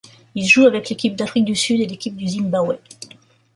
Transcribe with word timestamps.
Il 0.33 0.47
joue 0.47 0.65
avec 0.65 0.89
l'équipe 0.89 1.15
d'Afrique 1.15 1.45
du 1.45 1.55
Sud 1.55 1.79
et 1.79 1.85
l'équipe 1.85 2.15
du 2.15 2.27
Zimbabwe. 2.27 2.77